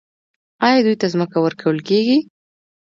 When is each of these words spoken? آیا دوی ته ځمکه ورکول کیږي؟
آیا 0.65 0.79
دوی 0.85 0.95
ته 1.01 1.07
ځمکه 1.13 1.37
ورکول 1.41 1.77
کیږي؟ 1.87 2.17